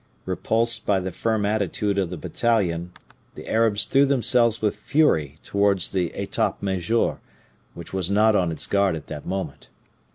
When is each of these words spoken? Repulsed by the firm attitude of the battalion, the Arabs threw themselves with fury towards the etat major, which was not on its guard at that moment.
Repulsed 0.25 0.87
by 0.87 0.99
the 0.99 1.11
firm 1.11 1.45
attitude 1.45 1.99
of 1.99 2.09
the 2.09 2.17
battalion, 2.17 2.91
the 3.35 3.47
Arabs 3.47 3.85
threw 3.85 4.03
themselves 4.07 4.59
with 4.59 4.75
fury 4.77 5.37
towards 5.43 5.91
the 5.91 6.09
etat 6.15 6.55
major, 6.59 7.19
which 7.75 7.93
was 7.93 8.09
not 8.09 8.35
on 8.35 8.51
its 8.51 8.65
guard 8.65 8.95
at 8.95 9.05
that 9.05 9.27
moment. 9.27 9.69